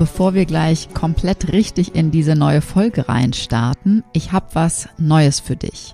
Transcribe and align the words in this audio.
Bevor 0.00 0.32
wir 0.32 0.46
gleich 0.46 0.94
komplett 0.94 1.52
richtig 1.52 1.94
in 1.94 2.10
diese 2.10 2.34
neue 2.34 2.62
Folge 2.62 3.06
reinstarten, 3.10 4.02
ich 4.14 4.32
habe 4.32 4.46
was 4.54 4.88
Neues 4.96 5.40
für 5.40 5.56
dich. 5.56 5.92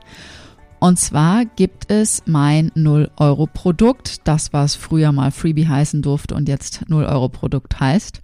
Und 0.78 1.00
zwar 1.00 1.44
gibt 1.44 1.90
es 1.90 2.22
mein 2.24 2.70
0-Euro-Produkt, 2.70 4.20
das 4.28 4.52
was 4.52 4.76
früher 4.76 5.10
mal 5.10 5.32
Freebie 5.32 5.66
heißen 5.66 6.02
durfte 6.02 6.36
und 6.36 6.48
jetzt 6.48 6.84
0-Euro-Produkt 6.88 7.80
heißt, 7.80 8.22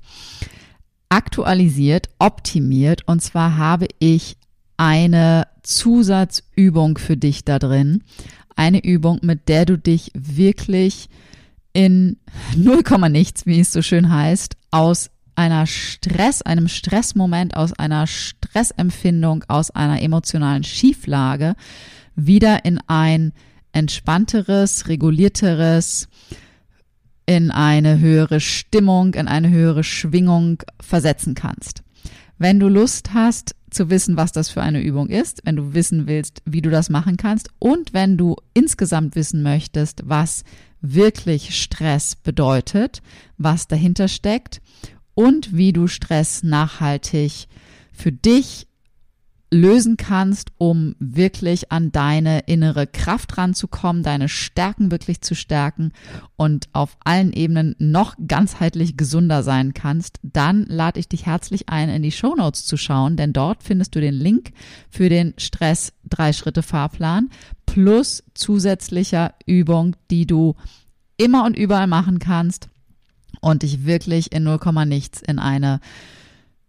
aktualisiert, 1.08 2.10
optimiert. 2.20 3.03
Und 3.08 3.20
zwar 3.20 3.56
habe 3.56 3.88
ich 3.98 4.36
eine 4.77 5.48
Zusatzübung 5.64 6.97
für 6.97 7.16
dich 7.16 7.44
da 7.44 7.58
drin. 7.58 8.05
Eine 8.55 8.84
Übung, 8.84 9.19
mit 9.22 9.48
der 9.48 9.64
du 9.64 9.77
dich 9.78 10.12
wirklich 10.14 11.08
in 11.72 12.19
0, 12.56 12.84
nichts, 13.10 13.47
wie 13.47 13.58
es 13.58 13.72
so 13.72 13.83
schön 13.83 14.14
heißt, 14.14 14.56
aus 14.70 15.10
einer 15.34 15.66
Stress, 15.66 16.42
einem 16.42 16.69
Stressmoment, 16.69 17.56
aus 17.56 17.72
einer 17.72 18.06
Stressempfindung, 18.06 19.44
aus 19.48 19.70
einer 19.70 20.02
emotionalen 20.02 20.64
Schieflage 20.64 21.55
wieder 22.14 22.64
in 22.64 22.78
ein 22.86 23.33
entspannteres, 23.72 24.88
regulierteres, 24.88 26.08
in 27.27 27.50
eine 27.50 27.98
höhere 27.98 28.41
Stimmung, 28.41 29.14
in 29.14 29.28
eine 29.28 29.50
höhere 29.50 29.84
Schwingung 29.84 30.62
versetzen 30.80 31.34
kannst. 31.34 31.83
Wenn 32.38 32.60
du 32.60 32.69
Lust 32.69 33.14
hast 33.14 33.55
zu 33.70 33.88
wissen, 33.88 34.16
was 34.16 34.33
das 34.33 34.50
für 34.50 34.60
eine 34.60 34.83
Übung 34.83 35.08
ist, 35.08 35.42
wenn 35.44 35.56
du 35.56 35.75
wissen 35.75 36.06
willst, 36.06 36.42
wie 36.44 36.60
du 36.60 36.70
das 36.70 36.91
machen 36.91 37.16
kannst 37.16 37.48
und 37.58 37.94
wenn 37.94 38.19
du 38.19 38.36
insgesamt 38.53 39.14
wissen 39.14 39.42
möchtest, 39.42 40.03
was 40.05 40.44
wirklich 40.80 41.56
Stress 41.56 42.16
bedeutet, 42.16 43.00
was 43.38 43.69
dahinter 43.69 44.08
steckt 44.08 44.60
und 45.14 45.56
wie 45.56 45.72
du 45.72 45.86
Stress 45.86 46.42
nachhaltig 46.42 47.46
für 47.92 48.12
dich 48.12 48.66
lösen 49.52 49.98
kannst, 49.98 50.50
um 50.56 50.96
wirklich 50.98 51.70
an 51.70 51.92
deine 51.92 52.41
innere 52.46 52.86
Kraft 52.86 53.36
ranzukommen, 53.36 54.02
deine 54.02 54.30
Stärken 54.30 54.91
wirklich 54.91 55.20
zu 55.20 55.34
stärken 55.34 55.92
und 56.36 56.69
auf 56.72 56.96
allen 57.04 57.32
Ebenen 57.34 57.77
noch 57.78 58.16
ganzheitlich 58.27 58.96
gesunder 58.96 59.42
sein 59.42 59.74
kannst, 59.74 60.19
dann 60.22 60.64
lade 60.64 60.98
ich 60.98 61.09
dich 61.09 61.26
herzlich 61.26 61.69
ein, 61.69 61.91
in 61.91 62.03
die 62.03 62.12
Show 62.12 62.34
Notes 62.34 62.64
zu 62.64 62.78
schauen, 62.78 63.16
denn 63.16 63.34
dort 63.34 63.62
findest 63.62 63.94
du 63.94 64.00
den 64.00 64.14
Link 64.14 64.53
für 64.88 65.10
den 65.10 65.34
Stress 65.37 65.92
drei 66.08 66.32
Schritte 66.32 66.62
Fahrplan 66.62 67.28
plus 67.66 68.25
zusätzlicher 68.34 69.34
Übung, 69.44 69.97
die 70.10 70.26
du 70.26 70.56
immer 71.19 71.44
und 71.44 71.58
überall 71.58 71.87
machen 71.87 72.19
kannst 72.19 72.70
und 73.42 73.62
dich 73.62 73.84
wirklich 73.84 74.32
in 74.32 74.44
0, 74.44 74.58
nichts 74.86 75.20
in 75.20 75.38
eine 75.38 75.80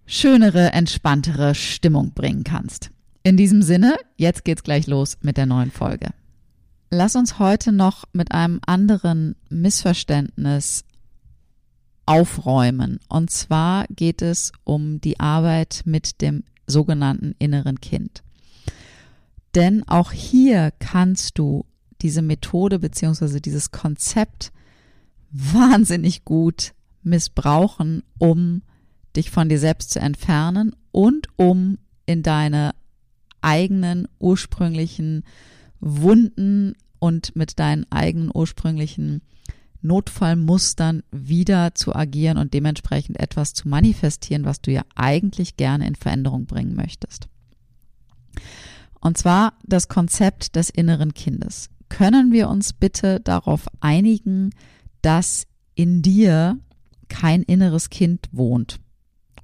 schönere, 0.05 0.73
entspanntere 0.73 1.55
Stimmung 1.55 2.11
bringen 2.13 2.43
kannst. 2.43 2.89
In 3.23 3.37
diesem 3.37 3.61
Sinne, 3.61 3.95
jetzt 4.17 4.43
geht's 4.43 4.63
gleich 4.63 4.87
los 4.87 5.17
mit 5.21 5.37
der 5.37 5.45
neuen 5.45 5.71
Folge. 5.71 6.09
Lass 6.89 7.15
uns 7.15 7.39
heute 7.39 7.71
noch 7.71 8.03
mit 8.11 8.33
einem 8.33 8.59
anderen 8.65 9.35
Missverständnis 9.49 10.83
aufräumen. 12.05 12.99
Und 13.07 13.31
zwar 13.31 13.85
geht 13.87 14.21
es 14.21 14.51
um 14.63 14.99
die 14.99 15.19
Arbeit 15.19 15.83
mit 15.85 16.21
dem 16.21 16.43
sogenannten 16.67 17.33
inneren 17.39 17.79
Kind. 17.79 18.23
Denn 19.55 19.87
auch 19.87 20.11
hier 20.11 20.71
kannst 20.79 21.37
du 21.37 21.65
diese 22.01 22.21
Methode 22.21 22.79
beziehungsweise 22.79 23.39
dieses 23.39 23.71
Konzept 23.71 24.51
wahnsinnig 25.33 26.23
gut 26.23 26.73
missbrauchen, 27.01 28.03
um 28.17 28.61
dich 29.15 29.29
von 29.29 29.49
dir 29.49 29.59
selbst 29.59 29.91
zu 29.91 29.99
entfernen 29.99 30.75
und 30.91 31.27
um 31.35 31.77
in 32.05 32.23
deine 32.23 32.73
eigenen 33.41 34.07
ursprünglichen 34.19 35.23
Wunden 35.79 36.75
und 36.99 37.35
mit 37.35 37.59
deinen 37.59 37.85
eigenen 37.91 38.31
ursprünglichen 38.33 39.21
Notfallmustern 39.81 41.03
wieder 41.11 41.75
zu 41.75 41.93
agieren 41.93 42.37
und 42.37 42.53
dementsprechend 42.53 43.19
etwas 43.19 43.53
zu 43.53 43.67
manifestieren, 43.67 44.45
was 44.45 44.61
du 44.61 44.71
ja 44.71 44.83
eigentlich 44.95 45.57
gerne 45.57 45.85
in 45.85 45.95
Veränderung 45.95 46.45
bringen 46.45 46.75
möchtest. 46.75 47.27
Und 49.01 49.17
zwar 49.17 49.53
das 49.63 49.89
Konzept 49.89 50.55
des 50.55 50.69
inneren 50.69 51.13
Kindes. 51.13 51.69
Können 51.89 52.31
wir 52.31 52.47
uns 52.47 52.71
bitte 52.71 53.19
darauf 53.19 53.67
einigen, 53.81 54.51
dass 55.03 55.45
in 55.75 56.01
dir 56.01 56.57
kein 57.09 57.43
inneres 57.43 57.91
Kind 57.91 58.27
wohnt 58.31 58.79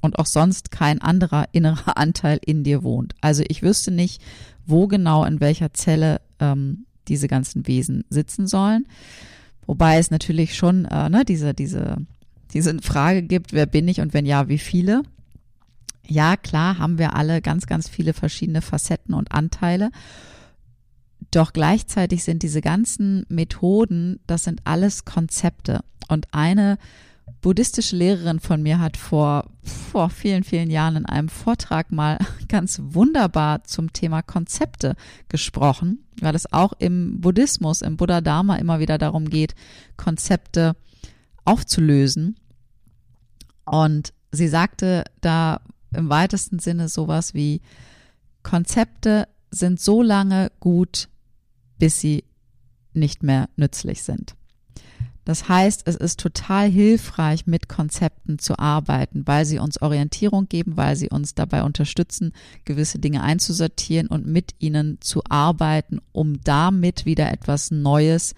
und 0.01 0.17
auch 0.17 0.25
sonst 0.25 0.71
kein 0.71 1.01
anderer 1.01 1.45
innerer 1.51 1.97
Anteil 1.97 2.39
in 2.43 2.63
dir 2.63 2.83
wohnt. 2.83 3.13
Also 3.21 3.43
ich 3.47 3.61
wüsste 3.61 3.91
nicht, 3.91 4.21
wo 4.65 4.87
genau 4.87 5.23
in 5.25 5.39
welcher 5.39 5.73
Zelle 5.73 6.21
ähm, 6.39 6.85
diese 7.07 7.27
ganzen 7.27 7.67
Wesen 7.67 8.05
sitzen 8.09 8.47
sollen. 8.47 8.87
Wobei 9.65 9.97
es 9.97 10.11
natürlich 10.11 10.55
schon 10.55 10.85
äh, 10.85 11.09
ne, 11.09 11.25
diese, 11.25 11.53
diese, 11.53 11.97
diese 12.53 12.79
Frage 12.81 13.21
gibt, 13.21 13.53
wer 13.53 13.65
bin 13.65 13.87
ich 13.87 14.01
und 14.01 14.13
wenn 14.13 14.25
ja, 14.25 14.47
wie 14.47 14.57
viele? 14.57 15.03
Ja, 16.07 16.37
klar 16.37 16.79
haben 16.79 16.97
wir 16.97 17.15
alle 17.15 17.41
ganz, 17.41 17.67
ganz 17.67 17.87
viele 17.87 18.13
verschiedene 18.13 18.61
Facetten 18.61 19.13
und 19.13 19.31
Anteile. 19.31 19.91
Doch 21.31 21.53
gleichzeitig 21.53 22.23
sind 22.23 22.43
diese 22.43 22.61
ganzen 22.61 23.25
Methoden, 23.29 24.19
das 24.25 24.43
sind 24.43 24.61
alles 24.63 25.05
Konzepte. 25.05 25.81
Und 26.07 26.27
eine 26.31 26.77
buddhistische 27.41 27.95
Lehrerin 27.95 28.39
von 28.39 28.61
mir 28.61 28.79
hat 28.79 28.97
vor, 28.97 29.45
vor 29.63 30.09
vielen, 30.09 30.43
vielen 30.43 30.69
Jahren 30.69 30.97
in 30.97 31.05
einem 31.05 31.29
Vortrag 31.29 31.91
mal 31.91 32.17
ganz 32.47 32.81
wunderbar 32.83 33.63
zum 33.63 33.93
Thema 33.93 34.21
Konzepte 34.21 34.95
gesprochen, 35.29 36.03
weil 36.19 36.35
es 36.35 36.51
auch 36.51 36.73
im 36.79 37.21
Buddhismus, 37.21 37.81
im 37.81 37.97
Buddha 37.97 38.21
Dharma 38.21 38.55
immer 38.55 38.79
wieder 38.79 38.97
darum 38.97 39.29
geht, 39.29 39.55
Konzepte 39.97 40.75
aufzulösen. 41.45 42.37
Und 43.65 44.13
sie 44.31 44.47
sagte 44.47 45.03
da 45.21 45.61
im 45.93 46.09
weitesten 46.09 46.59
Sinne 46.59 46.89
sowas 46.89 47.33
wie, 47.33 47.61
Konzepte 48.43 49.27
sind 49.51 49.79
so 49.79 50.01
lange 50.01 50.51
gut, 50.59 51.09
bis 51.79 51.99
sie 51.99 52.23
nicht 52.93 53.23
mehr 53.23 53.49
nützlich 53.55 54.03
sind. 54.03 54.35
Das 55.25 55.47
heißt, 55.47 55.83
es 55.85 55.95
ist 55.95 56.19
total 56.19 56.69
hilfreich, 56.71 57.45
mit 57.45 57.69
Konzepten 57.69 58.39
zu 58.39 58.57
arbeiten, 58.57 59.27
weil 59.27 59.45
sie 59.45 59.59
uns 59.59 59.79
Orientierung 59.79 60.49
geben, 60.49 60.75
weil 60.75 60.95
sie 60.95 61.09
uns 61.09 61.35
dabei 61.35 61.63
unterstützen, 61.63 62.33
gewisse 62.65 62.97
Dinge 62.97 63.21
einzusortieren 63.21 64.07
und 64.07 64.25
mit 64.25 64.55
ihnen 64.57 64.97
zu 65.01 65.21
arbeiten, 65.29 65.99
um 66.13 66.41
damit 66.43 67.05
wieder 67.05 67.31
etwas 67.31 67.69
Neues 67.69 68.33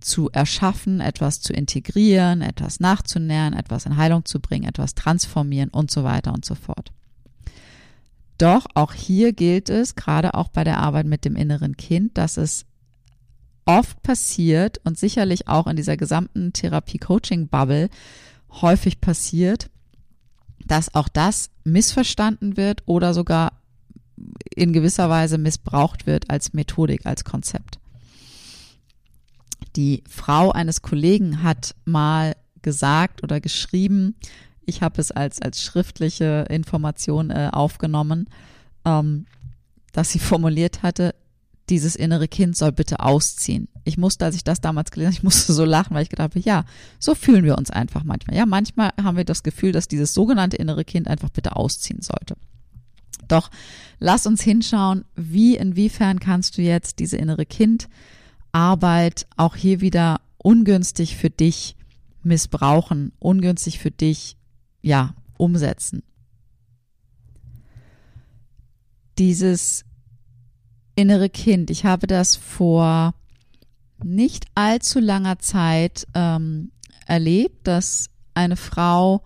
zu 0.00 0.28
erschaffen, 0.30 1.00
etwas 1.00 1.40
zu 1.40 1.54
integrieren, 1.54 2.42
etwas 2.42 2.78
nachzunähern, 2.78 3.54
etwas 3.54 3.86
in 3.86 3.96
Heilung 3.96 4.26
zu 4.26 4.38
bringen, 4.38 4.68
etwas 4.68 4.94
transformieren 4.94 5.70
und 5.70 5.90
so 5.90 6.04
weiter 6.04 6.34
und 6.34 6.44
so 6.44 6.54
fort. 6.54 6.92
Doch 8.36 8.66
auch 8.74 8.92
hier 8.92 9.32
gilt 9.32 9.70
es, 9.70 9.96
gerade 9.96 10.34
auch 10.34 10.48
bei 10.48 10.62
der 10.62 10.78
Arbeit 10.78 11.06
mit 11.06 11.24
dem 11.24 11.36
inneren 11.36 11.76
Kind, 11.76 12.18
dass 12.18 12.36
es 12.36 12.66
oft 13.68 14.02
passiert 14.02 14.80
und 14.84 14.98
sicherlich 14.98 15.46
auch 15.46 15.66
in 15.66 15.76
dieser 15.76 15.98
gesamten 15.98 16.54
Therapie-Coaching-Bubble 16.54 17.90
häufig 18.62 19.02
passiert, 19.02 19.68
dass 20.64 20.94
auch 20.94 21.08
das 21.08 21.50
missverstanden 21.64 22.56
wird 22.56 22.82
oder 22.86 23.12
sogar 23.12 23.60
in 24.54 24.72
gewisser 24.72 25.10
Weise 25.10 25.36
missbraucht 25.36 26.06
wird 26.06 26.30
als 26.30 26.54
Methodik, 26.54 27.04
als 27.04 27.24
Konzept. 27.24 27.78
Die 29.76 30.02
Frau 30.08 30.50
eines 30.50 30.80
Kollegen 30.80 31.42
hat 31.42 31.74
mal 31.84 32.36
gesagt 32.62 33.22
oder 33.22 33.38
geschrieben, 33.38 34.16
ich 34.64 34.80
habe 34.80 34.98
es 34.98 35.10
als, 35.10 35.42
als 35.42 35.62
schriftliche 35.62 36.46
Information 36.48 37.30
äh, 37.30 37.50
aufgenommen, 37.52 38.30
ähm, 38.86 39.26
dass 39.92 40.10
sie 40.10 40.18
formuliert 40.18 40.82
hatte, 40.82 41.14
dieses 41.70 41.96
innere 41.96 42.28
Kind 42.28 42.56
soll 42.56 42.72
bitte 42.72 43.00
ausziehen. 43.00 43.68
Ich 43.84 43.98
musste, 43.98 44.24
als 44.24 44.34
ich 44.34 44.44
das 44.44 44.60
damals 44.60 44.90
gelesen 44.90 45.08
habe, 45.08 45.16
ich 45.16 45.22
musste 45.22 45.52
so 45.52 45.64
lachen, 45.64 45.94
weil 45.94 46.02
ich 46.02 46.08
gedacht 46.08 46.30
habe, 46.34 46.40
ja, 46.40 46.64
so 46.98 47.14
fühlen 47.14 47.44
wir 47.44 47.58
uns 47.58 47.70
einfach 47.70 48.04
manchmal. 48.04 48.36
Ja, 48.36 48.46
manchmal 48.46 48.90
haben 49.02 49.16
wir 49.16 49.24
das 49.24 49.42
Gefühl, 49.42 49.72
dass 49.72 49.88
dieses 49.88 50.14
sogenannte 50.14 50.56
innere 50.56 50.84
Kind 50.84 51.08
einfach 51.08 51.30
bitte 51.30 51.56
ausziehen 51.56 52.02
sollte. 52.02 52.36
Doch 53.28 53.50
lass 53.98 54.26
uns 54.26 54.42
hinschauen, 54.42 55.04
wie, 55.14 55.56
inwiefern 55.56 56.18
kannst 56.18 56.56
du 56.56 56.62
jetzt 56.62 56.98
diese 56.98 57.16
innere 57.16 57.46
Kindarbeit 57.46 59.26
auch 59.36 59.54
hier 59.54 59.80
wieder 59.80 60.20
ungünstig 60.38 61.16
für 61.16 61.30
dich 61.30 61.76
missbrauchen, 62.22 63.12
ungünstig 63.18 63.78
für 63.78 63.90
dich, 63.90 64.36
ja, 64.80 65.14
umsetzen. 65.36 66.02
Dieses 69.18 69.84
innere 70.98 71.30
Kind. 71.30 71.70
Ich 71.70 71.84
habe 71.84 72.08
das 72.08 72.34
vor 72.34 73.14
nicht 74.02 74.46
allzu 74.56 74.98
langer 74.98 75.38
Zeit 75.38 76.06
ähm, 76.14 76.72
erlebt, 77.06 77.66
dass 77.68 78.10
eine 78.34 78.56
Frau, 78.56 79.22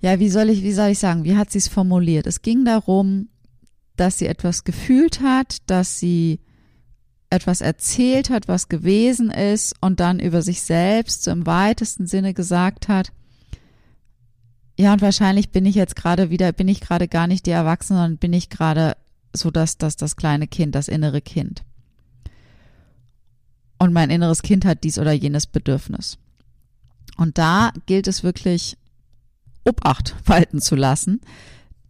ja, 0.00 0.18
wie 0.18 0.30
soll 0.30 0.48
ich, 0.48 0.62
wie 0.62 0.72
soll 0.72 0.90
ich 0.90 0.98
sagen, 0.98 1.24
wie 1.24 1.36
hat 1.36 1.50
sie 1.50 1.58
es 1.58 1.68
formuliert? 1.68 2.26
Es 2.26 2.40
ging 2.40 2.64
darum, 2.64 3.28
dass 3.96 4.18
sie 4.18 4.26
etwas 4.26 4.64
gefühlt 4.64 5.20
hat, 5.20 5.58
dass 5.66 5.98
sie 5.98 6.40
etwas 7.28 7.60
erzählt 7.60 8.30
hat, 8.30 8.48
was 8.48 8.68
gewesen 8.68 9.30
ist 9.30 9.74
und 9.80 10.00
dann 10.00 10.20
über 10.20 10.40
sich 10.40 10.62
selbst 10.62 11.24
so 11.24 11.32
im 11.32 11.46
weitesten 11.46 12.06
Sinne 12.06 12.32
gesagt 12.32 12.88
hat, 12.88 13.12
ja, 14.78 14.92
und 14.92 15.02
wahrscheinlich 15.02 15.50
bin 15.50 15.66
ich 15.66 15.74
jetzt 15.74 15.96
gerade 15.96 16.30
wieder, 16.30 16.50
bin 16.52 16.66
ich 16.66 16.80
gerade 16.80 17.08
gar 17.08 17.26
nicht 17.26 17.46
die 17.46 17.50
Erwachsene, 17.50 17.98
sondern 17.98 18.18
bin 18.18 18.32
ich 18.32 18.48
gerade 18.48 18.96
so 19.34 19.50
dass 19.50 19.76
das 19.76 19.96
das 19.96 20.16
kleine 20.16 20.46
Kind, 20.46 20.74
das 20.74 20.88
innere 20.88 21.20
Kind. 21.20 21.64
Und 23.78 23.92
mein 23.92 24.10
inneres 24.10 24.42
Kind 24.42 24.64
hat 24.64 24.84
dies 24.84 24.98
oder 24.98 25.12
jenes 25.12 25.46
Bedürfnis. 25.46 26.18
Und 27.16 27.38
da 27.38 27.72
gilt 27.86 28.08
es 28.08 28.22
wirklich, 28.22 28.76
Obacht 29.64 30.14
walten 30.26 30.60
zu 30.60 30.76
lassen. 30.76 31.20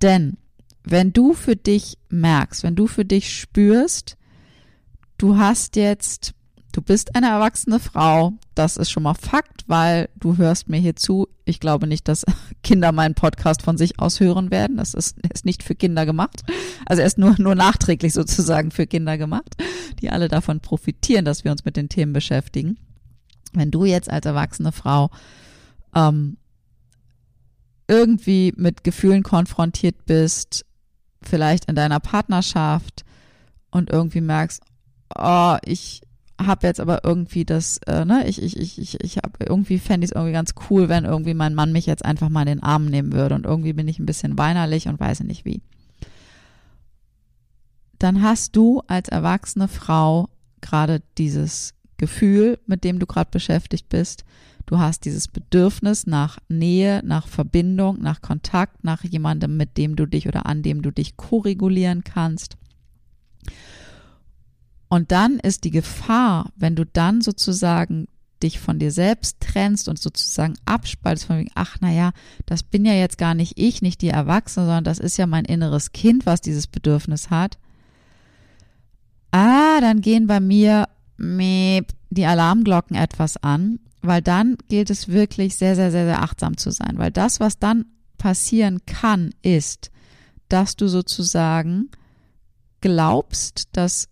Denn 0.02 0.36
wenn 0.82 1.12
du 1.12 1.34
für 1.34 1.56
dich 1.56 1.98
merkst, 2.08 2.62
wenn 2.62 2.76
du 2.76 2.86
für 2.86 3.04
dich 3.04 3.38
spürst, 3.38 4.16
du 5.18 5.38
hast 5.38 5.76
jetzt 5.76 6.34
Du 6.74 6.82
bist 6.82 7.14
eine 7.14 7.28
erwachsene 7.28 7.78
Frau. 7.78 8.32
Das 8.56 8.76
ist 8.76 8.90
schon 8.90 9.04
mal 9.04 9.14
Fakt, 9.14 9.62
weil 9.68 10.08
du 10.16 10.38
hörst 10.38 10.68
mir 10.68 10.78
hier 10.78 10.96
zu. 10.96 11.28
Ich 11.44 11.60
glaube 11.60 11.86
nicht, 11.86 12.08
dass 12.08 12.24
Kinder 12.64 12.90
meinen 12.90 13.14
Podcast 13.14 13.62
von 13.62 13.78
sich 13.78 14.00
aus 14.00 14.18
hören 14.18 14.50
werden. 14.50 14.78
Das 14.78 14.92
ist, 14.92 15.16
ist 15.32 15.44
nicht 15.44 15.62
für 15.62 15.76
Kinder 15.76 16.04
gemacht. 16.04 16.42
Also 16.84 17.02
er 17.02 17.06
ist 17.06 17.16
nur, 17.16 17.36
nur 17.38 17.54
nachträglich 17.54 18.12
sozusagen 18.12 18.72
für 18.72 18.88
Kinder 18.88 19.16
gemacht, 19.16 19.54
die 20.00 20.10
alle 20.10 20.26
davon 20.26 20.58
profitieren, 20.58 21.24
dass 21.24 21.44
wir 21.44 21.52
uns 21.52 21.64
mit 21.64 21.76
den 21.76 21.88
Themen 21.88 22.12
beschäftigen. 22.12 22.76
Wenn 23.52 23.70
du 23.70 23.84
jetzt 23.84 24.10
als 24.10 24.26
erwachsene 24.26 24.72
Frau 24.72 25.10
ähm, 25.94 26.38
irgendwie 27.86 28.52
mit 28.56 28.82
Gefühlen 28.82 29.22
konfrontiert 29.22 30.06
bist, 30.06 30.66
vielleicht 31.22 31.66
in 31.66 31.76
deiner 31.76 32.00
Partnerschaft 32.00 33.04
und 33.70 33.90
irgendwie 33.90 34.22
merkst, 34.22 34.60
oh, 35.16 35.56
ich 35.64 36.00
habe 36.40 36.66
jetzt 36.66 36.80
aber 36.80 37.04
irgendwie 37.04 37.44
das, 37.44 37.78
äh, 37.86 38.04
ne, 38.04 38.26
ich, 38.26 38.42
ich, 38.42 38.58
ich, 38.58 38.78
ich, 38.78 39.00
ich 39.00 39.16
habe 39.18 39.32
irgendwie 39.46 39.78
fände 39.78 40.04
ich 40.04 40.10
es 40.10 40.14
irgendwie 40.14 40.32
ganz 40.32 40.54
cool, 40.68 40.88
wenn 40.88 41.04
irgendwie 41.04 41.34
mein 41.34 41.54
Mann 41.54 41.72
mich 41.72 41.86
jetzt 41.86 42.04
einfach 42.04 42.28
mal 42.28 42.42
in 42.42 42.58
den 42.58 42.62
Arm 42.62 42.86
nehmen 42.86 43.12
würde 43.12 43.34
und 43.34 43.46
irgendwie 43.46 43.72
bin 43.72 43.88
ich 43.88 43.98
ein 43.98 44.06
bisschen 44.06 44.36
weinerlich 44.36 44.88
und 44.88 44.98
weiß 44.98 45.20
nicht 45.20 45.44
wie. 45.44 45.62
Dann 47.98 48.22
hast 48.22 48.56
du 48.56 48.82
als 48.86 49.08
erwachsene 49.08 49.68
Frau 49.68 50.28
gerade 50.60 51.02
dieses 51.18 51.74
Gefühl, 51.96 52.58
mit 52.66 52.84
dem 52.84 52.98
du 52.98 53.06
gerade 53.06 53.30
beschäftigt 53.30 53.88
bist. 53.88 54.24
Du 54.66 54.78
hast 54.78 55.04
dieses 55.04 55.28
Bedürfnis 55.28 56.06
nach 56.06 56.38
Nähe, 56.48 57.02
nach 57.04 57.28
Verbindung, 57.28 58.00
nach 58.00 58.22
Kontakt, 58.22 58.82
nach 58.82 59.04
jemandem, 59.04 59.56
mit 59.56 59.76
dem 59.76 59.94
du 59.94 60.06
dich 60.06 60.26
oder 60.26 60.46
an 60.46 60.62
dem 60.62 60.82
du 60.82 60.90
dich 60.90 61.16
koregulieren 61.16 62.02
kannst. 62.02 62.56
Und 64.94 65.10
dann 65.10 65.40
ist 65.40 65.64
die 65.64 65.72
Gefahr, 65.72 66.52
wenn 66.54 66.76
du 66.76 66.86
dann 66.86 67.20
sozusagen 67.20 68.06
dich 68.44 68.60
von 68.60 68.78
dir 68.78 68.92
selbst 68.92 69.40
trennst 69.40 69.88
und 69.88 69.98
sozusagen 69.98 70.54
abspaltest 70.66 71.26
von 71.26 71.38
wegen, 71.38 71.50
ach 71.56 71.80
naja, 71.80 72.12
das 72.46 72.62
bin 72.62 72.84
ja 72.84 72.92
jetzt 72.92 73.18
gar 73.18 73.34
nicht 73.34 73.54
ich, 73.56 73.82
nicht 73.82 74.02
die 74.02 74.10
Erwachsene, 74.10 74.66
sondern 74.66 74.84
das 74.84 75.00
ist 75.00 75.16
ja 75.16 75.26
mein 75.26 75.46
inneres 75.46 75.90
Kind, 75.90 76.26
was 76.26 76.42
dieses 76.42 76.68
Bedürfnis 76.68 77.30
hat. 77.30 77.58
Ah, 79.32 79.80
dann 79.80 80.00
gehen 80.00 80.28
bei 80.28 80.38
mir 80.38 80.86
die 81.18 82.24
Alarmglocken 82.24 82.94
etwas 82.94 83.36
an, 83.36 83.80
weil 84.00 84.22
dann 84.22 84.56
gilt 84.68 84.90
es 84.90 85.08
wirklich 85.08 85.56
sehr, 85.56 85.74
sehr, 85.74 85.90
sehr, 85.90 86.04
sehr 86.04 86.22
achtsam 86.22 86.56
zu 86.56 86.70
sein, 86.70 86.98
weil 86.98 87.10
das, 87.10 87.40
was 87.40 87.58
dann 87.58 87.86
passieren 88.16 88.86
kann, 88.86 89.34
ist, 89.42 89.90
dass 90.48 90.76
du 90.76 90.86
sozusagen 90.86 91.90
glaubst, 92.80 93.70
dass 93.72 94.08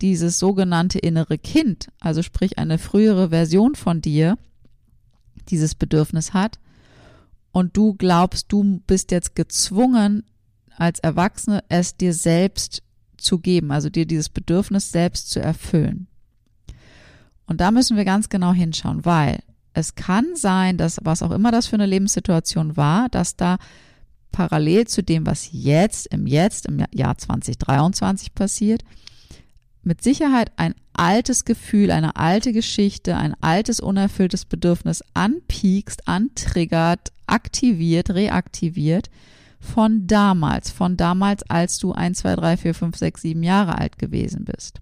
dieses 0.00 0.38
sogenannte 0.38 0.98
innere 0.98 1.38
Kind, 1.38 1.88
also 2.00 2.22
sprich 2.22 2.58
eine 2.58 2.78
frühere 2.78 3.30
Version 3.30 3.74
von 3.74 4.00
dir, 4.00 4.38
dieses 5.48 5.74
Bedürfnis 5.74 6.32
hat 6.32 6.58
und 7.52 7.76
du 7.76 7.94
glaubst, 7.94 8.52
du 8.52 8.80
bist 8.86 9.10
jetzt 9.10 9.34
gezwungen, 9.34 10.24
als 10.76 11.00
Erwachsene 11.00 11.62
es 11.68 11.96
dir 11.96 12.14
selbst 12.14 12.82
zu 13.16 13.38
geben, 13.38 13.70
also 13.70 13.90
dir 13.90 14.06
dieses 14.06 14.28
Bedürfnis 14.28 14.92
selbst 14.92 15.30
zu 15.30 15.40
erfüllen. 15.40 16.06
Und 17.46 17.60
da 17.60 17.70
müssen 17.70 17.96
wir 17.96 18.04
ganz 18.04 18.28
genau 18.28 18.52
hinschauen, 18.52 19.04
weil 19.04 19.40
es 19.72 19.94
kann 19.94 20.36
sein, 20.36 20.78
dass 20.78 20.98
was 21.02 21.22
auch 21.22 21.32
immer 21.32 21.50
das 21.50 21.66
für 21.66 21.76
eine 21.76 21.86
Lebenssituation 21.86 22.76
war, 22.76 23.08
dass 23.08 23.36
da 23.36 23.58
parallel 24.32 24.86
zu 24.86 25.02
dem, 25.02 25.26
was 25.26 25.48
jetzt 25.52 26.06
im 26.08 26.26
Jetzt, 26.26 26.66
im 26.66 26.84
Jahr 26.92 27.18
2023 27.18 28.34
passiert, 28.34 28.82
mit 29.82 30.02
Sicherheit 30.02 30.52
ein 30.56 30.74
altes 30.92 31.44
Gefühl, 31.44 31.90
eine 31.90 32.16
alte 32.16 32.52
Geschichte, 32.52 33.16
ein 33.16 33.34
altes 33.40 33.80
unerfülltes 33.80 34.44
Bedürfnis 34.44 35.02
anpiekst, 35.14 36.06
antriggert, 36.06 37.12
aktiviert, 37.26 38.10
reaktiviert 38.10 39.10
von 39.60 40.06
damals, 40.06 40.70
von 40.70 40.96
damals, 40.96 41.42
als 41.48 41.78
du 41.78 41.92
1, 41.92 42.18
2, 42.18 42.36
3, 42.36 42.56
4, 42.56 42.74
5, 42.74 42.96
6, 42.96 43.22
7 43.22 43.42
Jahre 43.42 43.78
alt 43.78 43.98
gewesen 43.98 44.44
bist. 44.44 44.80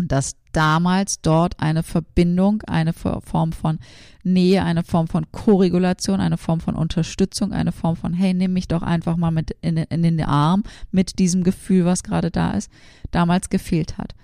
Und 0.00 0.12
dass 0.12 0.36
damals 0.52 1.20
dort 1.20 1.60
eine 1.60 1.82
Verbindung, 1.82 2.62
eine 2.62 2.94
Form 2.94 3.52
von 3.52 3.78
Nähe, 4.22 4.64
eine 4.64 4.82
Form 4.82 5.08
von 5.08 5.30
Korregulation, 5.30 6.22
eine 6.22 6.38
Form 6.38 6.60
von 6.60 6.74
Unterstützung, 6.74 7.52
eine 7.52 7.70
Form 7.70 7.96
von, 7.96 8.14
hey, 8.14 8.32
nimm 8.32 8.54
mich 8.54 8.66
doch 8.66 8.80
einfach 8.80 9.18
mal 9.18 9.30
mit 9.30 9.50
in, 9.60 9.76
in 9.76 10.02
den 10.02 10.22
Arm 10.22 10.62
mit 10.90 11.18
diesem 11.18 11.44
Gefühl, 11.44 11.84
was 11.84 12.02
gerade 12.02 12.30
da 12.30 12.52
ist, 12.52 12.70
damals 13.10 13.50
gefehlt 13.50 13.98
hat. 13.98 14.14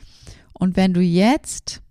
Und 0.55 0.77
wenn 0.77 0.95
du 0.95 1.03
jetzt 1.03 1.83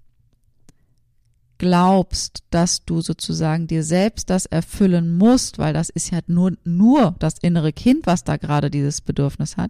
glaubst, 1.59 2.39
dass 2.49 2.85
du 2.85 3.01
sozusagen 3.01 3.67
dir 3.67 3.83
selbst 3.83 4.31
das 4.31 4.47
erfüllen 4.47 5.15
musst, 5.15 5.59
weil 5.59 5.73
das 5.73 5.91
ist 5.91 6.09
ja 6.09 6.21
nur, 6.25 6.53
nur 6.63 7.13
das 7.19 7.35
innere 7.37 7.71
Kind, 7.71 8.07
was 8.07 8.23
da 8.23 8.37
gerade 8.37 8.71
dieses 8.71 9.01
Bedürfnis 9.01 9.57
hat, 9.57 9.69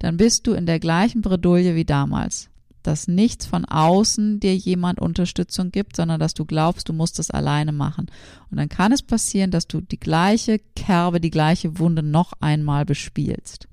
dann 0.00 0.16
bist 0.16 0.48
du 0.48 0.52
in 0.52 0.66
der 0.66 0.80
gleichen 0.80 1.22
Bredouille 1.22 1.76
wie 1.76 1.84
damals 1.84 2.48
dass 2.82 3.08
nichts 3.08 3.46
von 3.46 3.64
außen 3.64 4.40
dir 4.40 4.56
jemand 4.56 5.00
Unterstützung 5.00 5.70
gibt, 5.70 5.96
sondern 5.96 6.20
dass 6.20 6.34
du 6.34 6.44
glaubst, 6.44 6.88
du 6.88 6.92
musst 6.92 7.18
es 7.18 7.30
alleine 7.30 7.72
machen. 7.72 8.06
Und 8.50 8.58
dann 8.58 8.68
kann 8.68 8.92
es 8.92 9.02
passieren, 9.02 9.50
dass 9.50 9.66
du 9.66 9.80
die 9.80 10.00
gleiche 10.00 10.58
Kerbe, 10.76 11.20
die 11.20 11.30
gleiche 11.30 11.78
Wunde 11.78 12.02
noch 12.02 12.32
einmal 12.40 12.84
bespielst. 12.84 13.68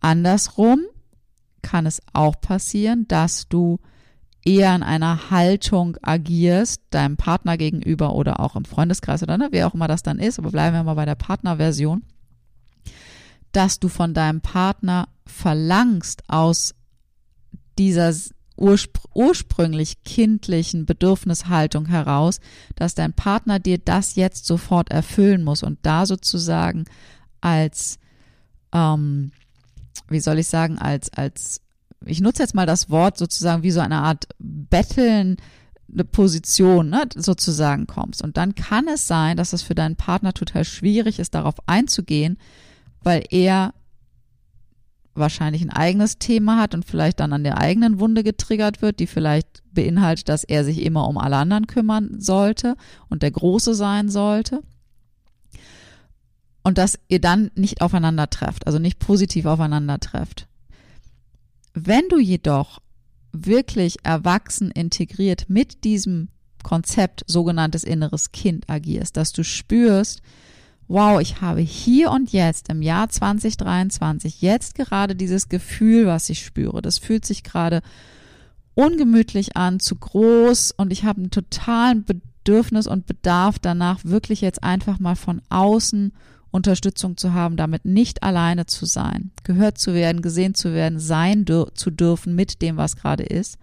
Andersrum 0.00 0.80
kann 1.62 1.86
es 1.86 2.00
auch 2.12 2.40
passieren, 2.40 3.06
dass 3.08 3.48
du 3.48 3.78
eher 4.44 4.74
in 4.74 4.82
einer 4.82 5.30
Haltung 5.30 5.96
agierst, 6.02 6.82
deinem 6.90 7.16
Partner 7.16 7.56
gegenüber 7.56 8.14
oder 8.14 8.40
auch 8.40 8.56
im 8.56 8.64
Freundeskreis 8.64 9.22
oder 9.22 9.36
ne, 9.36 9.48
wer 9.50 9.66
auch 9.66 9.74
immer 9.74 9.88
das 9.88 10.02
dann 10.02 10.18
ist, 10.18 10.38
aber 10.38 10.50
bleiben 10.50 10.74
wir 10.74 10.84
mal 10.84 10.94
bei 10.94 11.04
der 11.04 11.16
Partnerversion, 11.16 12.02
dass 13.52 13.80
du 13.80 13.88
von 13.88 14.14
deinem 14.14 14.40
Partner 14.40 15.08
verlangst 15.26 16.22
aus 16.28 16.74
dieser 17.78 18.14
urspr 18.56 19.00
ursprünglich 19.14 20.02
kindlichen 20.04 20.84
Bedürfnishaltung 20.84 21.86
heraus, 21.86 22.40
dass 22.76 22.94
dein 22.94 23.12
Partner 23.12 23.58
dir 23.58 23.78
das 23.78 24.16
jetzt 24.16 24.46
sofort 24.46 24.90
erfüllen 24.90 25.44
muss 25.44 25.62
und 25.62 25.78
da 25.82 26.06
sozusagen 26.06 26.84
als 27.40 27.98
ähm, 28.72 29.32
wie 30.08 30.20
soll 30.20 30.38
ich 30.38 30.48
sagen, 30.48 30.78
als, 30.78 31.12
als, 31.12 31.60
ich 32.04 32.20
nutze 32.20 32.42
jetzt 32.42 32.54
mal 32.54 32.66
das 32.66 32.90
Wort 32.90 33.18
sozusagen 33.18 33.62
wie 33.62 33.70
so 33.70 33.80
eine 33.80 33.98
Art 33.98 34.28
Betteln, 34.38 35.36
eine 35.92 36.04
Position 36.04 36.90
ne, 36.90 37.04
sozusagen 37.14 37.86
kommst. 37.86 38.22
Und 38.22 38.36
dann 38.36 38.54
kann 38.54 38.88
es 38.88 39.06
sein, 39.06 39.36
dass 39.36 39.52
es 39.52 39.62
für 39.62 39.74
deinen 39.74 39.96
Partner 39.96 40.34
total 40.34 40.64
schwierig 40.64 41.18
ist, 41.18 41.34
darauf 41.34 41.54
einzugehen, 41.66 42.38
weil 43.02 43.24
er 43.30 43.72
wahrscheinlich 45.18 45.62
ein 45.62 45.70
eigenes 45.70 46.18
Thema 46.18 46.58
hat 46.58 46.74
und 46.74 46.84
vielleicht 46.84 47.20
dann 47.20 47.32
an 47.32 47.44
der 47.44 47.58
eigenen 47.58 48.00
Wunde 48.00 48.22
getriggert 48.22 48.82
wird, 48.82 49.00
die 49.00 49.06
vielleicht 49.06 49.62
beinhaltet, 49.72 50.28
dass 50.28 50.44
er 50.44 50.64
sich 50.64 50.82
immer 50.82 51.08
um 51.08 51.18
alle 51.18 51.36
anderen 51.36 51.66
kümmern 51.66 52.20
sollte 52.20 52.76
und 53.08 53.22
der 53.22 53.30
Große 53.30 53.74
sein 53.74 54.08
sollte. 54.08 54.62
Und 56.62 56.78
dass 56.78 56.98
ihr 57.08 57.20
dann 57.20 57.50
nicht 57.54 57.80
aufeinander 57.80 58.28
trefft, 58.28 58.66
also 58.66 58.78
nicht 58.78 58.98
positiv 58.98 59.46
aufeinander 59.46 60.00
trefft. 60.00 60.48
Wenn 61.74 62.08
du 62.08 62.18
jedoch 62.18 62.80
wirklich 63.32 63.96
erwachsen 64.02 64.70
integriert 64.70 65.48
mit 65.48 65.84
diesem 65.84 66.28
Konzept 66.62 67.24
sogenanntes 67.26 67.84
inneres 67.84 68.32
Kind 68.32 68.68
agierst, 68.68 69.16
dass 69.16 69.32
du 69.32 69.44
spürst, 69.44 70.22
wow, 70.88 71.20
ich 71.20 71.42
habe 71.42 71.60
hier 71.60 72.10
und 72.10 72.32
jetzt 72.32 72.70
im 72.70 72.80
Jahr 72.80 73.08
2023 73.10 74.40
jetzt 74.40 74.74
gerade 74.74 75.14
dieses 75.14 75.48
Gefühl, 75.48 76.06
was 76.06 76.30
ich 76.30 76.44
spüre. 76.44 76.80
Das 76.80 76.98
fühlt 76.98 77.26
sich 77.26 77.44
gerade 77.44 77.82
ungemütlich 78.74 79.56
an, 79.56 79.80
zu 79.80 79.96
groß 79.96 80.72
und 80.72 80.90
ich 80.90 81.04
habe 81.04 81.20
einen 81.20 81.30
totalen 81.30 82.04
Bedürfnis 82.04 82.86
und 82.86 83.06
Bedarf 83.06 83.58
danach, 83.58 84.04
wirklich 84.04 84.40
jetzt 84.40 84.62
einfach 84.62 84.98
mal 84.98 85.16
von 85.16 85.42
außen 85.50 86.12
Unterstützung 86.50 87.18
zu 87.18 87.34
haben, 87.34 87.56
damit 87.56 87.84
nicht 87.84 88.22
alleine 88.22 88.64
zu 88.64 88.86
sein, 88.86 89.30
gehört 89.44 89.76
zu 89.76 89.92
werden, 89.92 90.22
gesehen 90.22 90.54
zu 90.54 90.72
werden, 90.72 90.98
sein 90.98 91.44
zu 91.46 91.90
dürfen 91.90 92.34
mit 92.34 92.62
dem, 92.62 92.78
was 92.78 92.96
gerade 92.96 93.24
ist, 93.24 93.58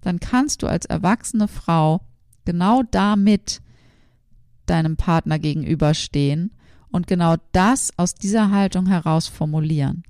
dann 0.00 0.20
kannst 0.20 0.62
du 0.62 0.66
als 0.66 0.86
erwachsene 0.86 1.48
Frau 1.48 2.00
genau 2.46 2.82
damit 2.90 3.60
deinem 4.64 4.96
Partner 4.96 5.38
gegenüberstehen 5.38 6.52
und 6.92 7.06
genau 7.06 7.36
das 7.52 7.90
aus 7.96 8.14
dieser 8.14 8.50
Haltung 8.50 8.86
heraus 8.86 9.26
formulieren, 9.26 10.04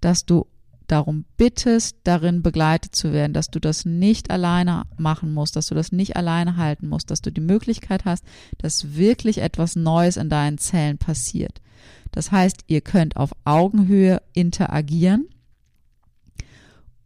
dass 0.00 0.26
du 0.26 0.46
darum 0.88 1.24
bittest, 1.38 1.96
darin 2.04 2.42
begleitet 2.42 2.94
zu 2.94 3.12
werden, 3.12 3.32
dass 3.32 3.48
du 3.48 3.60
das 3.60 3.86
nicht 3.86 4.30
alleine 4.30 4.82
machen 4.98 5.32
musst, 5.32 5.56
dass 5.56 5.68
du 5.68 5.74
das 5.74 5.90
nicht 5.90 6.16
alleine 6.16 6.56
halten 6.56 6.88
musst, 6.88 7.10
dass 7.10 7.22
du 7.22 7.32
die 7.32 7.40
Möglichkeit 7.40 8.04
hast, 8.04 8.24
dass 8.58 8.94
wirklich 8.94 9.38
etwas 9.38 9.74
Neues 9.74 10.18
in 10.18 10.28
deinen 10.28 10.58
Zellen 10.58 10.98
passiert. 10.98 11.62
Das 12.10 12.30
heißt, 12.30 12.64
ihr 12.66 12.82
könnt 12.82 13.16
auf 13.16 13.30
Augenhöhe 13.44 14.20
interagieren 14.34 15.28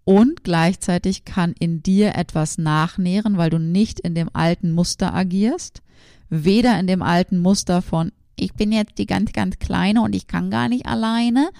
und 0.05 0.43
gleichzeitig 0.43 1.25
kann 1.25 1.53
in 1.59 1.83
dir 1.83 2.17
etwas 2.17 2.59
nachnähren, 2.59 3.37
weil 3.37 3.51
du 3.51 3.59
nicht 3.59 4.01
in 4.01 4.15
dem 4.15 4.31
alten 4.33 4.73
Muster 4.73 5.15
agierst, 5.15 5.83
weder 6.29 6.79
in 6.81 6.87
dem 6.87 7.03
alten 7.03 7.39
Muster 7.39 7.83
von 7.83 8.11
ich 8.37 8.55
bin 8.55 8.73
jetzt 8.73 8.99
die 8.99 9.07
ganz, 9.07 9.33
ganz 9.33 9.59
kleine 9.59 10.03
und 10.03 10.15
ich 10.15 10.27
kann 10.27 10.51
gar 10.51 10.69
nicht 10.69 10.87
alleine, 10.87 11.51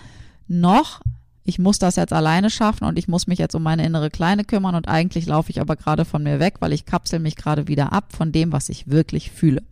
noch 0.47 1.01
ich 1.47 1.61
muss 1.61 1.79
das 1.79 1.95
jetzt 1.95 2.13
alleine 2.13 2.51
schaffen 2.51 2.85
und 2.85 2.99
ich 2.99 3.07
muss 3.07 3.29
mich 3.29 3.39
jetzt 3.39 3.55
um 3.55 3.63
meine 3.63 3.87
innere 3.87 4.11
Kleine 4.11 4.45
kümmern 4.45 4.75
und 4.75 4.89
eigentlich 4.89 5.27
laufe 5.27 5.51
ich 5.51 5.61
aber 5.61 5.77
gerade 5.77 6.05
von 6.05 6.25
mir 6.25 6.41
weg, 6.41 6.57
weil 6.59 6.73
ich 6.73 6.87
kapsel 6.87 7.21
mich 7.21 7.37
gerade 7.37 7.69
wieder 7.69 7.93
ab 7.93 8.13
von 8.13 8.33
dem, 8.33 8.51
was 8.51 8.69
ich 8.69 8.89
wirklich 8.89 9.31
fühle. 9.31 9.63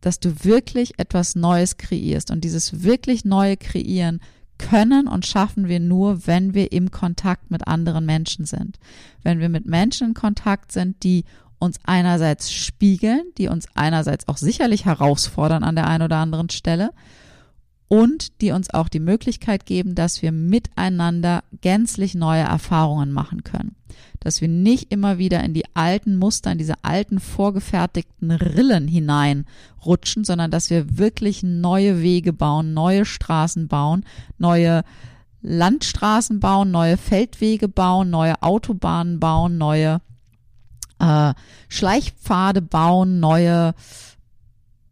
Dass 0.00 0.20
du 0.20 0.44
wirklich 0.44 1.00
etwas 1.00 1.34
Neues 1.34 1.78
kreierst 1.78 2.30
und 2.30 2.44
dieses 2.44 2.84
wirklich 2.84 3.24
neue 3.24 3.56
Kreieren 3.56 4.20
können 4.56 5.08
und 5.08 5.26
schaffen 5.26 5.66
wir 5.66 5.80
nur, 5.80 6.28
wenn 6.28 6.54
wir 6.54 6.70
im 6.70 6.92
Kontakt 6.92 7.50
mit 7.50 7.66
anderen 7.66 8.06
Menschen 8.06 8.44
sind. 8.44 8.78
Wenn 9.24 9.40
wir 9.40 9.48
mit 9.48 9.66
Menschen 9.66 10.08
in 10.08 10.14
Kontakt 10.14 10.70
sind, 10.70 11.02
die 11.02 11.24
uns 11.58 11.78
einerseits 11.84 12.52
spiegeln, 12.52 13.22
die 13.36 13.48
uns 13.48 13.66
einerseits 13.74 14.28
auch 14.28 14.36
sicherlich 14.36 14.84
herausfordern 14.84 15.64
an 15.64 15.74
der 15.74 15.86
einen 15.86 16.04
oder 16.04 16.16
anderen 16.16 16.50
Stelle 16.50 16.90
und 17.88 18.40
die 18.42 18.52
uns 18.52 18.72
auch 18.72 18.88
die 18.88 19.00
Möglichkeit 19.00 19.66
geben, 19.66 19.94
dass 19.94 20.22
wir 20.22 20.30
miteinander 20.30 21.42
gänzlich 21.62 22.14
neue 22.14 22.42
Erfahrungen 22.42 23.12
machen 23.12 23.44
können. 23.44 23.76
Dass 24.20 24.40
wir 24.40 24.48
nicht 24.48 24.92
immer 24.92 25.18
wieder 25.18 25.42
in 25.42 25.54
die 25.54 25.64
alten 25.74 26.16
Muster, 26.16 26.52
in 26.52 26.58
diese 26.58 26.84
alten 26.84 27.18
vorgefertigten 27.18 28.30
Rillen 28.30 28.88
hineinrutschen, 28.88 30.24
sondern 30.24 30.50
dass 30.50 30.70
wir 30.70 30.98
wirklich 30.98 31.42
neue 31.42 32.02
Wege 32.02 32.32
bauen, 32.32 32.74
neue 32.74 33.04
Straßen 33.04 33.68
bauen, 33.68 34.04
neue 34.36 34.82
Landstraßen 35.40 36.40
bauen, 36.40 36.70
neue 36.70 36.96
Feldwege 36.96 37.68
bauen, 37.68 38.10
neue 38.10 38.42
Autobahnen 38.42 39.18
bauen, 39.18 39.56
neue 39.56 40.00
äh, 40.98 41.34
Schleichpfade 41.68 42.62
bauen, 42.62 43.20
neue 43.20 43.74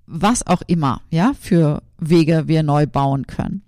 was 0.06 0.46
auch 0.46 0.62
immer, 0.66 1.02
ja, 1.10 1.32
für 1.38 1.82
Wege 1.98 2.46
wir 2.46 2.62
neu 2.62 2.86
bauen 2.86 3.26
können. 3.26 3.62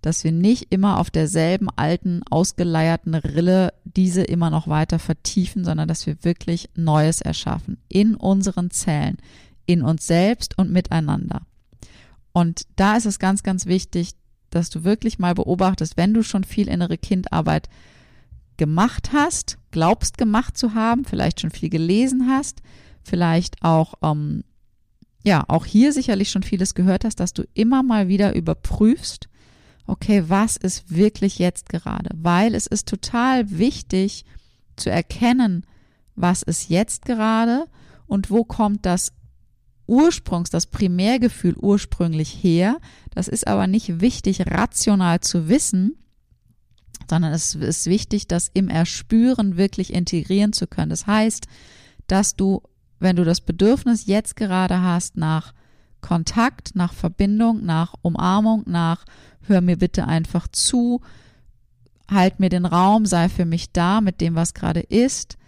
Dass 0.00 0.24
wir 0.24 0.32
nicht 0.32 0.72
immer 0.72 0.98
auf 0.98 1.10
derselben 1.10 1.68
alten, 1.76 2.22
ausgeleierten 2.30 3.14
Rille 3.14 3.74
diese 3.84 4.22
immer 4.22 4.48
noch 4.48 4.66
weiter 4.66 4.98
vertiefen, 4.98 5.64
sondern 5.64 5.86
dass 5.86 6.06
wir 6.06 6.24
wirklich 6.24 6.70
Neues 6.74 7.20
erschaffen 7.20 7.76
in 7.88 8.14
unseren 8.14 8.70
Zellen, 8.70 9.18
in 9.66 9.82
uns 9.82 10.06
selbst 10.06 10.56
und 10.56 10.70
miteinander. 10.70 11.42
Und 12.32 12.62
da 12.76 12.96
ist 12.96 13.06
es 13.06 13.18
ganz, 13.18 13.42
ganz 13.42 13.66
wichtig, 13.66 14.12
dass 14.48 14.70
du 14.70 14.84
wirklich 14.84 15.18
mal 15.18 15.34
beobachtest, 15.34 15.96
wenn 15.96 16.14
du 16.14 16.22
schon 16.22 16.44
viel 16.44 16.68
innere 16.68 16.96
Kindarbeit 16.96 17.68
gemacht 18.60 19.10
hast, 19.14 19.56
glaubst 19.70 20.18
gemacht 20.18 20.58
zu 20.58 20.74
haben, 20.74 21.06
vielleicht 21.06 21.40
schon 21.40 21.50
viel 21.50 21.70
gelesen 21.70 22.28
hast, 22.28 22.60
vielleicht 23.02 23.62
auch 23.62 23.94
ähm, 24.02 24.44
ja, 25.24 25.44
auch 25.48 25.64
hier 25.64 25.94
sicherlich 25.94 26.30
schon 26.30 26.42
vieles 26.42 26.74
gehört 26.74 27.06
hast, 27.06 27.20
dass 27.20 27.32
du 27.32 27.44
immer 27.54 27.82
mal 27.82 28.08
wieder 28.08 28.34
überprüfst, 28.34 29.30
okay, 29.86 30.24
was 30.28 30.58
ist 30.58 30.94
wirklich 30.94 31.38
jetzt 31.38 31.70
gerade? 31.70 32.10
Weil 32.14 32.54
es 32.54 32.66
ist 32.66 32.86
total 32.86 33.50
wichtig 33.50 34.26
zu 34.76 34.90
erkennen, 34.90 35.64
was 36.16 36.42
ist 36.42 36.68
jetzt 36.68 37.06
gerade 37.06 37.64
und 38.06 38.30
wo 38.30 38.44
kommt 38.44 38.84
das 38.84 39.12
Ursprungs, 39.86 40.50
das 40.50 40.66
Primärgefühl 40.66 41.56
ursprünglich 41.56 42.42
her. 42.42 42.76
Das 43.10 43.26
ist 43.26 43.46
aber 43.46 43.66
nicht 43.66 44.02
wichtig, 44.02 44.46
rational 44.46 45.20
zu 45.20 45.48
wissen, 45.48 45.96
sondern 47.10 47.32
es 47.32 47.54
ist 47.54 47.86
wichtig, 47.86 48.26
das 48.26 48.50
im 48.54 48.68
Erspüren 48.68 49.56
wirklich 49.56 49.92
integrieren 49.92 50.52
zu 50.52 50.66
können. 50.66 50.90
Das 50.90 51.06
heißt, 51.06 51.46
dass 52.06 52.36
du 52.36 52.62
wenn 53.00 53.16
du 53.16 53.24
das 53.24 53.40
Bedürfnis 53.40 54.06
jetzt 54.06 54.36
gerade 54.36 54.82
hast 54.82 55.16
nach 55.16 55.52
Kontakt, 56.02 56.76
nach 56.76 56.92
Verbindung, 56.92 57.64
nach 57.64 57.94
Umarmung, 58.02 58.62
nach 58.66 59.04
hör 59.42 59.60
mir 59.60 59.78
bitte 59.78 60.06
einfach 60.06 60.46
zu, 60.48 61.00
halt 62.08 62.38
mir 62.40 62.50
den 62.50 62.66
Raum, 62.66 63.06
sei 63.06 63.28
für 63.28 63.46
mich 63.46 63.72
da 63.72 64.00
mit 64.00 64.20
dem, 64.20 64.34
was 64.34 64.54
gerade 64.54 64.80
ist, 64.80 65.38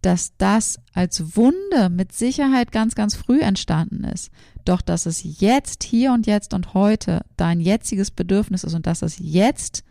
dass 0.00 0.36
das 0.38 0.78
als 0.94 1.36
Wunde 1.36 1.90
mit 1.90 2.12
Sicherheit 2.12 2.72
ganz, 2.72 2.94
ganz 2.94 3.14
früh 3.14 3.40
entstanden 3.40 4.04
ist. 4.04 4.30
Doch 4.64 4.80
dass 4.80 5.06
es 5.06 5.40
jetzt, 5.40 5.82
hier 5.82 6.12
und 6.12 6.26
jetzt 6.26 6.54
und 6.54 6.74
heute 6.74 7.24
dein 7.36 7.60
jetziges 7.60 8.10
Bedürfnis 8.10 8.64
ist 8.64 8.74
und 8.74 8.86
dass 8.86 9.02
es 9.02 9.16
jetzt 9.18 9.82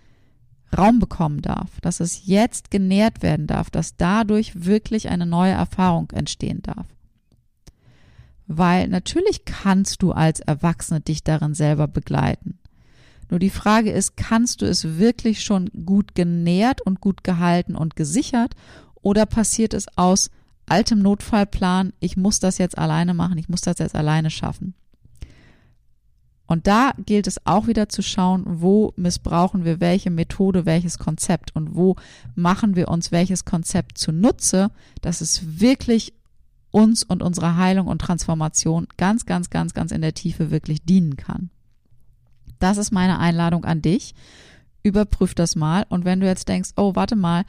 Raum 0.75 0.99
bekommen 0.99 1.41
darf, 1.41 1.79
dass 1.81 1.99
es 1.99 2.25
jetzt 2.25 2.71
genährt 2.71 3.21
werden 3.21 3.47
darf, 3.47 3.69
dass 3.69 3.95
dadurch 3.95 4.65
wirklich 4.65 5.09
eine 5.09 5.25
neue 5.25 5.53
Erfahrung 5.53 6.11
entstehen 6.11 6.61
darf. 6.61 6.87
Weil 8.47 8.87
natürlich 8.87 9.45
kannst 9.45 10.01
du 10.01 10.11
als 10.11 10.39
Erwachsene 10.39 11.01
dich 11.01 11.23
darin 11.23 11.53
selber 11.53 11.87
begleiten. 11.87 12.59
Nur 13.29 13.39
die 13.39 13.49
Frage 13.49 13.91
ist, 13.91 14.15
kannst 14.15 14.61
du 14.61 14.65
es 14.65 14.97
wirklich 14.97 15.43
schon 15.43 15.69
gut 15.85 16.15
genährt 16.15 16.81
und 16.81 17.01
gut 17.01 17.23
gehalten 17.23 17.75
und 17.75 17.95
gesichert 17.95 18.55
oder 19.01 19.25
passiert 19.25 19.73
es 19.73 19.85
aus 19.97 20.31
altem 20.65 20.99
Notfallplan, 20.99 21.93
ich 21.99 22.17
muss 22.17 22.39
das 22.39 22.57
jetzt 22.57 22.77
alleine 22.77 23.13
machen, 23.13 23.37
ich 23.37 23.49
muss 23.49 23.61
das 23.61 23.79
jetzt 23.79 23.95
alleine 23.95 24.29
schaffen? 24.29 24.75
Und 26.47 26.65
da 26.65 26.93
gilt 27.05 27.27
es 27.27 27.45
auch 27.45 27.67
wieder 27.67 27.89
zu 27.89 28.01
schauen, 28.01 28.43
wo 28.45 28.93
missbrauchen 28.95 29.65
wir 29.65 29.81
welche 29.81 30.09
Methode, 30.09 30.65
welches 30.65 30.97
Konzept 30.97 31.55
und 31.55 31.75
wo 31.75 31.97
machen 32.35 32.75
wir 32.75 32.87
uns 32.87 33.11
welches 33.11 33.43
Konzept 33.43 33.97
zunutze, 33.97 34.71
dass 35.01 35.19
es 35.21 35.59
wirklich 35.59 36.13
uns 36.71 37.03
und 37.03 37.21
unserer 37.21 37.57
Heilung 37.57 37.87
und 37.87 37.99
Transformation 37.99 38.87
ganz, 38.97 39.25
ganz, 39.25 39.49
ganz, 39.49 39.73
ganz 39.73 39.91
in 39.91 40.01
der 40.01 40.13
Tiefe 40.13 40.49
wirklich 40.49 40.83
dienen 40.83 41.17
kann. 41.17 41.49
Das 42.59 42.77
ist 42.77 42.91
meine 42.91 43.19
Einladung 43.19 43.65
an 43.65 43.81
dich. 43.81 44.15
Überprüf 44.83 45.35
das 45.35 45.55
mal. 45.55 45.85
Und 45.89 46.05
wenn 46.05 46.21
du 46.21 46.27
jetzt 46.27 46.47
denkst, 46.47 46.71
oh, 46.77 46.95
warte 46.95 47.15
mal, 47.15 47.43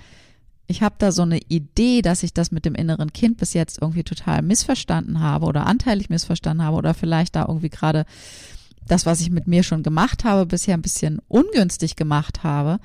ich 0.66 0.82
habe 0.82 0.96
da 0.98 1.12
so 1.12 1.22
eine 1.22 1.38
Idee, 1.48 2.02
dass 2.02 2.22
ich 2.22 2.34
das 2.34 2.50
mit 2.50 2.64
dem 2.64 2.74
inneren 2.74 3.12
Kind 3.12 3.38
bis 3.38 3.54
jetzt 3.54 3.80
irgendwie 3.80 4.02
total 4.02 4.42
missverstanden 4.42 5.20
habe 5.20 5.46
oder 5.46 5.66
anteilig 5.66 6.10
missverstanden 6.10 6.64
habe 6.64 6.76
oder 6.76 6.94
vielleicht 6.94 7.36
da 7.36 7.46
irgendwie 7.48 7.70
gerade 7.70 8.04
das, 8.88 9.06
was 9.06 9.20
ich 9.20 9.30
mit 9.30 9.46
mir 9.46 9.62
schon 9.62 9.82
gemacht 9.82 10.24
habe, 10.24 10.46
bisher 10.46 10.74
ein 10.74 10.82
bisschen 10.82 11.20
ungünstig 11.28 11.96
gemacht 11.96 12.42
habe, 12.42 12.80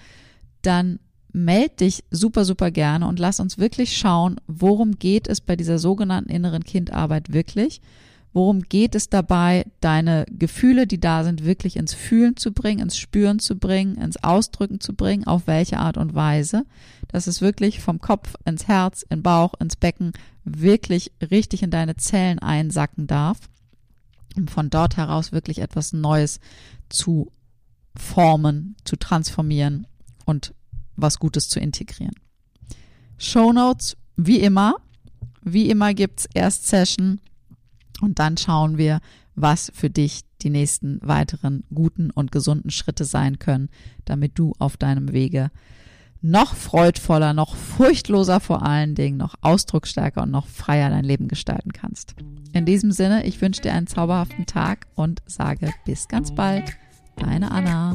dann 0.62 1.00
meld 1.34 1.80
dich 1.80 2.04
super, 2.12 2.46
super 2.46 2.72
gerne 2.72 3.08
und 3.08 3.20
lass 3.20 3.40
uns 3.40 3.58
wirklich 3.58 3.98
schauen, 3.98 4.40
worum 4.48 5.00
geht 5.00 5.28
es 5.28 5.42
bei 5.42 5.56
dieser 5.56 5.80
sogenannten 5.80 6.30
inneren 6.30 6.64
Kindarbeit 6.64 7.34
wirklich? 7.34 7.82
Worum 8.34 8.62
geht 8.62 8.96
es 8.96 9.10
dabei, 9.10 9.66
deine 9.80 10.26
Gefühle, 10.28 10.88
die 10.88 11.00
da 11.00 11.24
sind, 11.24 11.46
wirklich 11.46 11.76
ins 11.76 11.94
Fühlen 11.94 12.36
zu 12.36 12.52
bringen, 12.52 12.80
ins 12.80 12.98
Spüren 12.98 13.38
zu 13.38 13.56
bringen, 13.56 13.96
ins 13.96 14.24
Ausdrücken 14.24 14.80
zu 14.80 14.96
bringen, 14.96 15.28
auf 15.28 15.46
welche 15.46 15.78
Art 15.78 15.98
und 15.98 16.16
Weise, 16.16 16.66
dass 17.10 17.28
es 17.28 17.42
wirklich 17.42 17.80
vom 17.80 18.00
Kopf 18.02 18.34
ins 18.44 18.68
Herz, 18.68 19.06
in 19.08 19.22
Bauch, 19.22 19.54
ins 19.60 19.76
Becken 19.76 20.14
wirklich 20.44 21.12
richtig 21.22 21.62
in 21.62 21.70
deine 21.70 21.96
Zellen 21.96 22.40
einsacken 22.40 23.06
darf, 23.06 23.38
um 24.36 24.48
von 24.48 24.70
dort 24.70 24.98
heraus 24.98 25.32
wirklich 25.32 25.60
etwas 25.60 25.94
Neues 25.94 26.40
zu 26.90 27.32
formen, 27.96 28.76
zu 28.84 28.96
transformieren 28.96 29.88
und 30.26 30.54
was 30.96 31.20
Gutes 31.20 31.50
zu 31.50 31.60
integrieren. 31.60 32.16
Show 33.18 33.54
Notes, 33.54 33.98
wie 34.16 34.40
immer. 34.40 34.76
Wie 35.42 35.70
immer 35.70 35.94
gibt's 35.94 36.28
erst 36.34 36.68
Session 36.68 37.20
und 38.02 38.20
dann 38.20 38.38
schauen 38.38 38.78
wir, 38.78 39.02
was 39.36 39.72
für 39.74 39.90
dich 39.90 40.22
die 40.42 40.50
nächsten 40.50 41.00
weiteren 41.02 41.64
guten 41.74 42.12
und 42.12 42.32
gesunden 42.32 42.70
Schritte 42.70 43.06
sein 43.06 43.40
können, 43.40 43.70
damit 44.06 44.38
du 44.40 44.54
auf 44.60 44.78
deinem 44.78 45.12
Wege 45.12 45.52
noch 46.24 46.56
freudvoller, 46.56 47.34
noch 47.34 47.56
furchtloser 47.56 48.40
vor 48.40 48.64
allen 48.64 48.96
Dingen, 48.96 49.18
noch 49.18 49.36
ausdrucksstärker 49.42 50.24
und 50.24 50.32
noch 50.32 50.48
freier 50.48 50.90
dein 50.90 51.04
Leben 51.04 51.28
gestalten 51.28 51.74
kannst. 51.74 52.16
In 52.54 52.66
diesem 52.66 52.92
Sinne, 52.92 53.26
ich 53.26 53.42
wünsche 53.42 53.62
dir 53.62 53.74
einen 53.74 53.88
zauberhaften 53.88 54.46
Tag 54.46 54.88
und 54.96 55.22
sage 55.28 55.72
bis 55.86 56.08
ganz 56.08 56.34
bald. 56.34 56.78
Deine 57.18 57.52
Anna. 57.52 57.94